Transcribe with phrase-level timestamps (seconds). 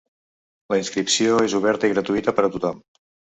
[0.73, 2.83] La inscripció és oberta i gratuïta per a tothom.